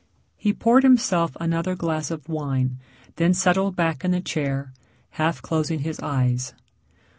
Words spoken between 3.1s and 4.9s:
then settled back in the chair,